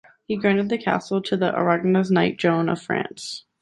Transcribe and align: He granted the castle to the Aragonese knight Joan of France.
He 0.25 0.35
granted 0.35 0.69
the 0.69 0.79
castle 0.79 1.21
to 1.21 1.37
the 1.37 1.51
Aragonese 1.51 2.09
knight 2.09 2.37
Joan 2.37 2.69
of 2.69 2.81
France. 2.81 3.45